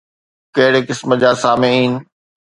ڪهڙي 0.55 0.81
قسم 0.87 1.09
جا 1.21 1.31
سامعين؟ 1.43 1.91